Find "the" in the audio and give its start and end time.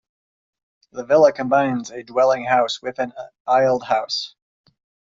0.93-1.03